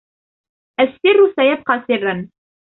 السر 0.79 1.33
سيبقى 1.35 1.83
سراً. 1.87 2.29